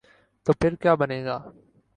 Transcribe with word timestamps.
تو 0.45 0.53
پھر 0.59 0.75
کیابنے 0.75 1.23
گا؟ 1.25 1.37